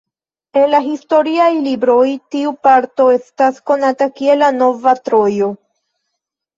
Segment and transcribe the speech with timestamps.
[0.61, 2.07] En la historiaj libroj
[2.37, 5.57] tiu parto estas konata kiel "La nova Trojo".